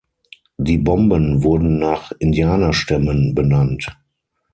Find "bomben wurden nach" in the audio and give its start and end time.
0.79-2.11